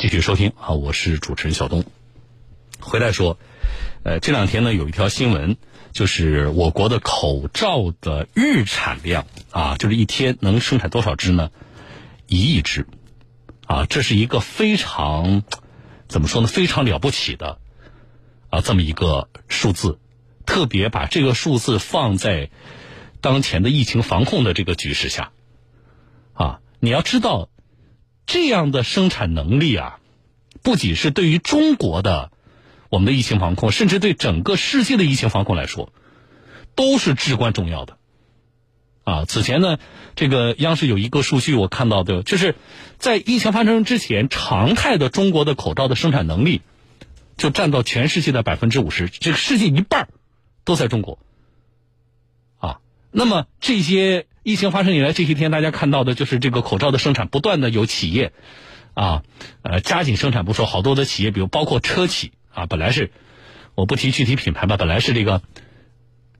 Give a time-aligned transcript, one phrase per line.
[0.00, 1.84] 继续收听啊，我是主持人小东。
[2.78, 3.38] 回来说，
[4.02, 5.58] 呃，这两天呢有一条新闻，
[5.92, 11.50] 就是我国的口罩的日产量啊，就是一天能生产多少只呢？
[12.28, 12.86] 一亿只
[13.66, 15.42] 啊，这是一个非常
[16.08, 16.48] 怎么说呢？
[16.48, 17.58] 非常了不起的
[18.48, 19.98] 啊，这么一个数字。
[20.46, 22.48] 特别把这个数字放在
[23.20, 25.32] 当前的疫情防控的这个局势下，
[26.32, 27.49] 啊，你要知道，
[28.26, 29.98] 这样的生产能力啊，
[30.62, 32.30] 不仅是对于中国的
[32.88, 35.92] 我们的疫情防控，甚至对整个世界的疫情防控来说，
[36.74, 37.96] 都是至关重要的。
[39.04, 39.78] 啊，此前呢，
[40.16, 42.54] 这个央视有一个数据我看到的，就是
[42.98, 46.62] 在疫情发生之前，常态的中国的口罩的生产能力
[47.36, 50.08] 就占到全世界的百分之五十，这个世界一半。
[50.62, 51.18] 都在中国，
[53.12, 58.32] 那么这些疫情发生以来这些天，大家看到的就是这个口罩的生产不断的有企业，
[58.94, 59.22] 啊，
[59.62, 63.10] 呃，加紧生产不说，好多的企业，比如包括车企啊，本来是
[63.74, 65.42] 我不提具体品牌吧，本来是这个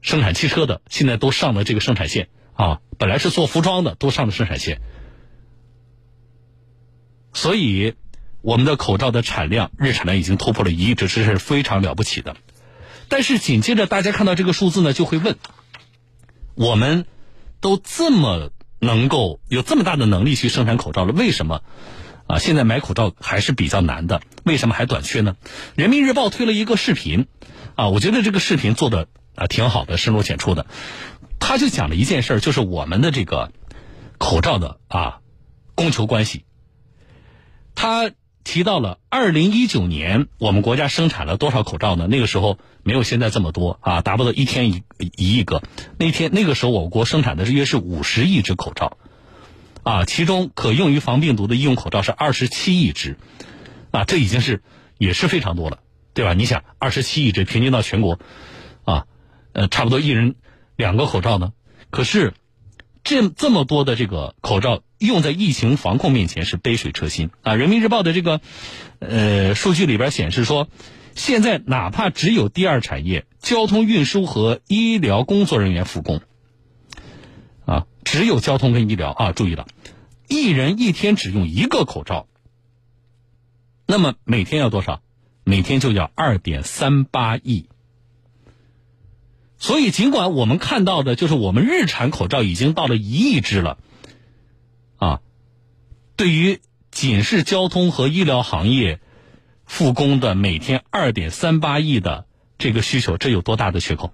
[0.00, 4.80] 生产汽车的，现在都上了这个生产线啊，本来是做服装的，都上了生产线，
[7.32, 7.94] 所以
[8.42, 12.36] 我们的口罩的产量日产量已经突破了一亿只，这是非常了不起的。
[13.08, 15.36] 但是紧接着，大家看到这个数字呢，就会问：
[16.60, 17.06] 我们
[17.62, 21.62] 都这么能够有这么大的能力去生产口罩了，为什么
[22.26, 22.38] 啊？
[22.38, 25.36] 现在买口罩还是比较难的，为什么还短缺呢？
[25.74, 27.28] 人民日报推了一个视频，
[27.76, 30.66] 啊，我觉得这个视频做的啊挺好的，深入浅出的。
[31.38, 33.52] 他就讲了一件事儿，就是我们的这个
[34.18, 35.20] 口罩的啊
[35.74, 36.44] 供求关系。
[37.74, 38.10] 他。
[38.50, 42.08] 提到了二零一九年，我们国家生产了多少口罩呢？
[42.08, 45.62] 那个时候没有现在这么多啊，达不到一天一一亿个。
[45.98, 48.98] 那天那个时候，我国生产的是约是五十亿只口罩，
[49.84, 53.18] 啊，其中可用于防病毒的医用口罩是二十七亿只，
[53.92, 54.64] 啊，这已经是
[54.98, 55.78] 也是非常多了，
[56.12, 56.34] 对吧？
[56.34, 58.18] 你想，二十七亿只，平均到全国，
[58.82, 59.06] 啊，
[59.52, 60.34] 呃，差不多一人
[60.74, 61.52] 两个口罩呢。
[61.90, 62.34] 可是
[63.04, 64.82] 这这么多的这个口罩。
[65.00, 67.54] 用在疫情防控面前是杯水车薪啊！
[67.54, 68.42] 人民日报的这个
[68.98, 70.68] 呃数据里边显示说，
[71.14, 76.20] 现在哪怕只有第二产业交通运输和医疗工作人员复工，
[77.64, 79.66] 啊，只有交通跟医疗啊，注意了，
[80.28, 82.26] 一人一天只用一个口罩，
[83.86, 85.00] 那么每天要多少？
[85.44, 87.70] 每天就要二点三八亿。
[89.60, 93.78] 所以，尽管我们看到的就是我们日产口罩已经到了一亿只了。
[94.96, 95.20] 啊，
[96.16, 96.60] 对于
[96.90, 99.00] 仅是交通和医疗行业
[99.66, 102.26] 复工的每天二点三八亿的
[102.56, 104.12] 这个需求，这有多大的缺口？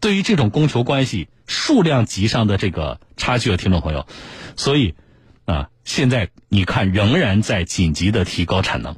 [0.00, 4.08] 对于这种供求关系数量级上的这个差距啊，听众朋友，
[4.56, 4.96] 所以
[5.44, 8.96] 啊，现在你看仍然在紧急的提高产能。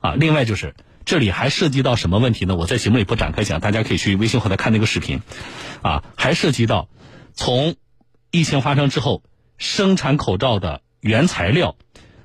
[0.00, 2.56] 啊，另外就是这里还涉及到什么问题呢？
[2.56, 5.20] 我在节目里不展开讲，大家可以去微信后台看那个视频。
[5.82, 6.88] 啊，还涉及到
[7.34, 7.76] 从。
[8.34, 9.22] 疫情发生之后，
[9.58, 11.76] 生产口罩的原材料、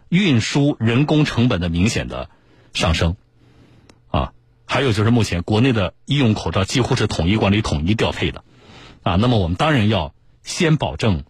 [0.08, 2.30] 运输、人工成本的明显的
[2.74, 3.18] 上升，
[4.08, 4.32] 啊，
[4.66, 8.46] 还有就是目前国内的医用口罩几乎是统一管理、统一调配的，
[9.04, 11.26] 啊，那么我们当然要先保证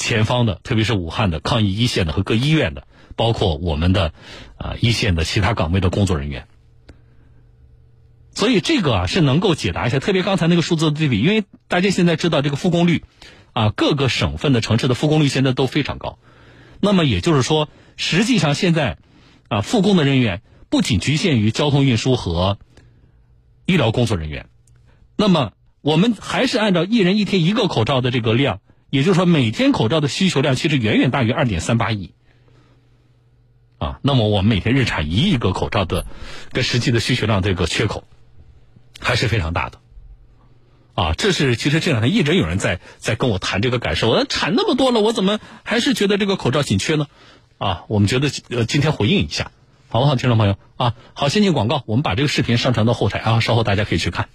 [0.00, 4.12] 前方的，特别是武汉的抗疫一线的和各医院的，包括我们的
[4.56, 6.48] 啊一线的其他岗位的工作人员。
[8.34, 13.04] 所以这个啊是能够解答一下，特别刚才那个数字的对比，因为大家现在知道这个复工率。
[13.52, 16.20] 啊，各个省份的城市的复工率现在都非常高，
[16.78, 18.98] 那么也就是说，实际上现在
[19.48, 22.60] 啊，复工的人员不仅局限于交通运输和
[23.66, 24.48] 医疗工作人员，
[25.16, 25.50] 那么
[25.80, 32.12] 我们还是按照一人一天一个口罩的这个量，也就是说，每天口罩的需求量其实远远大于二点三八亿
[33.78, 34.00] 啊。
[34.02, 36.04] 那么我们每天日产一亿个口罩的
[36.52, 38.04] 跟实际的需求量这个缺口
[39.00, 39.78] 还是非常大的。
[40.94, 47.06] 啊，这是其实这两天一直有人在在跟我谈这个感受，我产那么多了，我怎么还是觉得这个口罩紧缺呢？
[47.56, 49.52] 啊，我们觉得呃今天回应一下，
[49.88, 50.94] 好不好，听众朋友啊？
[51.14, 54.28] 好，先进广告，我们把这个视频上传到后台啊，稍后大家可以去看。